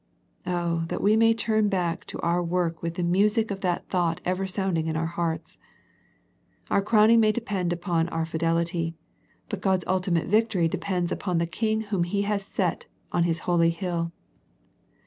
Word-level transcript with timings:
Oh, 0.47 0.85
that 0.87 1.03
we 1.03 1.15
may 1.15 1.35
turn 1.35 1.69
back 1.69 2.05
to 2.05 2.19
our 2.21 2.41
work 2.43 2.81
with 2.81 2.95
the 2.95 3.03
music 3.03 3.51
of 3.51 3.61
that 3.61 3.87
thought 3.87 4.19
ever 4.25 4.47
sounding 4.47 4.87
in 4.87 4.95
our 4.97 5.05
hearts. 5.05 5.59
Our 6.71 6.81
crowning 6.81 7.19
may 7.19 7.31
depend 7.31 7.71
on 7.85 8.09
our 8.09 8.25
fidelity, 8.25 8.95
but 9.47 9.61
God's 9.61 9.85
ultimate 9.85 10.25
victory 10.27 10.67
depends 10.67 11.11
upon 11.11 11.37
the 11.37 11.45
King 11.45 11.81
Whom 11.81 12.03
He 12.05 12.23
has 12.23 12.43
set 12.43 12.87
on 13.11 13.25
His 13.25 13.41
holy 13.45 13.69
hill. 13.69 14.11